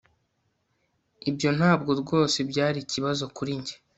Ibyo 1.29 1.49
ntabwo 1.57 1.91
rwose 2.01 2.37
byari 2.49 2.77
ikibazo 2.81 3.23
kuri 3.35 3.51
njye 3.59 3.75